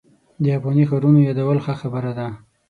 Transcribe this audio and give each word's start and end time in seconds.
د 0.43 0.45
افغاني 0.57 0.83
ښارونو 0.89 1.19
یادول 1.27 1.59
ښه 1.65 1.73
خبره 1.81 2.11
ده. 2.17 2.27